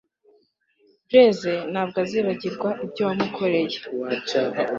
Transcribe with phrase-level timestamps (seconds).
[1.07, 3.77] blaisse ntabwo azibagirwa ibyo wamukoreye